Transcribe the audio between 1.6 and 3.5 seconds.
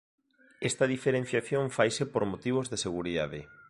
faise por motivos de seguridade.